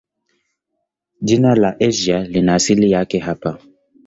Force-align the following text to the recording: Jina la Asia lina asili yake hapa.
Jina 1.21 1.55
la 1.55 1.75
Asia 1.79 2.23
lina 2.23 2.55
asili 2.55 2.91
yake 2.91 3.19
hapa. 3.19 3.57